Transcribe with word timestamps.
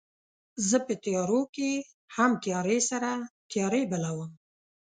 زه 0.67 0.77
په 0.85 0.93
تیارو 1.03 1.41
کې 1.55 1.71
هم 2.15 2.31
تیارې 2.43 2.79
سره 2.89 3.11
تیارې 3.51 3.81
بلوم 3.91 4.31